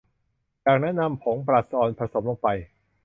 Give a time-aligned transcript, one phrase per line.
[0.65, 2.47] จากนั้นนำผงบลัชออนผสมลงไป